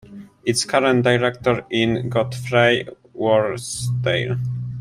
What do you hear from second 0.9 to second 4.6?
Director is Godfrey Worsdale.